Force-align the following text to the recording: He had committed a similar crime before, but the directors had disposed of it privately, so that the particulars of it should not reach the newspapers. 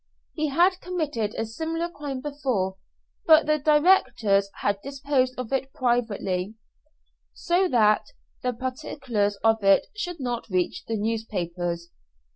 He 0.33 0.47
had 0.47 0.81
committed 0.81 1.35
a 1.35 1.45
similar 1.45 1.87
crime 1.87 2.21
before, 2.21 2.77
but 3.27 3.45
the 3.45 3.59
directors 3.59 4.49
had 4.61 4.81
disposed 4.81 5.35
of 5.37 5.53
it 5.53 5.71
privately, 5.73 6.55
so 7.35 7.67
that 7.67 8.07
the 8.41 8.51
particulars 8.51 9.35
of 9.43 9.63
it 9.63 9.85
should 9.95 10.19
not 10.19 10.49
reach 10.49 10.85
the 10.87 10.97
newspapers. 10.97 11.91